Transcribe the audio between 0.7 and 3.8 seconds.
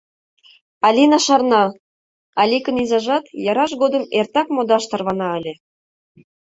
Алина шарна, Аликын изажат яраж